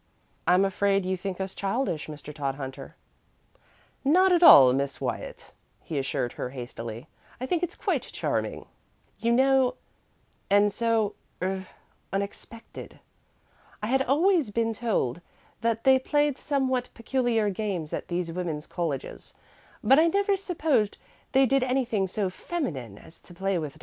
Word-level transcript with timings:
"I'm 0.47 0.65
afraid 0.65 1.05
you 1.05 1.15
think 1.15 1.39
us 1.39 1.53
childish, 1.53 2.07
Mr. 2.07 2.33
Todhunter," 2.33 2.95
said 2.95 3.61
Patty. 3.61 4.09
"Not 4.13 4.31
at 4.31 4.41
all, 4.41 4.73
Miss 4.73 4.99
Wyatt," 4.99 5.51
he 5.79 5.99
assured 5.99 6.31
her 6.33 6.49
hastily. 6.49 7.05
"I 7.39 7.45
think 7.45 7.61
it 7.61 7.77
quite 7.77 8.01
charming, 8.01 8.65
you 9.19 9.31
know, 9.31 9.75
and 10.49 10.71
so 10.71 11.13
er 11.39 11.67
unexpected. 12.11 12.99
I 13.83 13.85
had 13.85 14.01
always 14.01 14.49
been 14.49 14.73
told 14.73 15.21
that 15.61 15.83
they 15.83 15.99
played 15.99 16.35
somewhat 16.39 16.89
peculiar 16.95 17.51
games 17.51 17.93
at 17.93 18.07
these 18.07 18.31
women's 18.31 18.65
colleges, 18.65 19.35
but 19.83 19.99
I 19.99 20.07
never 20.07 20.35
supposed 20.35 20.97
they 21.31 21.45
did 21.45 21.61
anything 21.61 22.07
so 22.07 22.27
feminine 22.27 22.97
as 22.97 23.19
to 23.19 23.35
play 23.35 23.59
with 23.59 23.73
dolls." 23.75 23.79